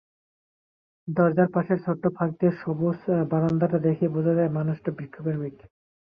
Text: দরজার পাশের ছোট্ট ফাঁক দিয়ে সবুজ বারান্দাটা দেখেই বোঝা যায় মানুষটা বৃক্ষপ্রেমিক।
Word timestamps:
দরজার 1.07 1.49
পাশের 1.55 1.79
ছোট্ট 1.85 2.03
ফাঁক 2.15 2.29
দিয়ে 2.39 2.53
সবুজ 2.61 2.97
বারান্দাটা 3.31 3.77
দেখেই 3.87 4.13
বোঝা 4.15 4.33
যায় 4.35 4.51
মানুষটা 4.57 4.89
বৃক্ষপ্রেমিক। 4.97 5.55